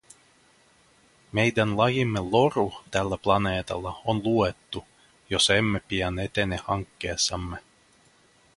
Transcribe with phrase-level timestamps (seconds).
[1.31, 4.85] Meidän lajimme loru tällä planeetalla on luettu,
[5.29, 7.57] jos emme pian etene hankkeessamme.